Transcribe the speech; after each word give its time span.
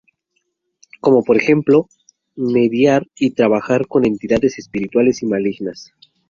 Como 0.99 1.23
por 1.23 1.37
ejemplo, 1.37 1.87
mediar 2.35 3.05
y 3.15 3.35
trabajar 3.35 3.85
con 3.85 4.03
entidades 4.07 4.57
espirituales 4.57 5.21
malignas. 5.21 5.91